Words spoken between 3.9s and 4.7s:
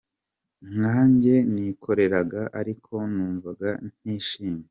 ntishimye.